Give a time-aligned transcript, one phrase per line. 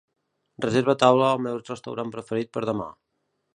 [0.65, 2.91] Reserva taula al meu restaurant preferit per demà.